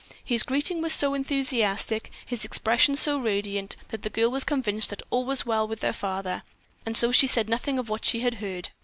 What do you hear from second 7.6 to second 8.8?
of what she had heard.